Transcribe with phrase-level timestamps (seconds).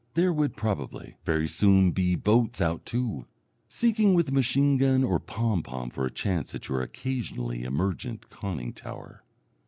[0.15, 3.27] There would, probably, very soon be boats out too,
[3.67, 8.73] seeking with a machine gun or pompom for a chance at your occasionally emergent conning
[8.73, 9.23] tower.